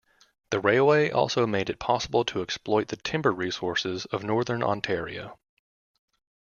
The 0.49 0.59
railway 0.59 1.11
also 1.11 1.45
made 1.45 1.69
it 1.69 1.77
possible 1.77 2.25
to 2.25 2.41
exploit 2.41 2.87
the 2.87 2.95
timber 2.95 3.31
resources 3.31 4.05
of 4.05 4.23
Northern 4.23 4.63
Ontario. 4.63 5.37